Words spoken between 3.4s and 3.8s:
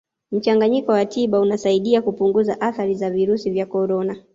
vya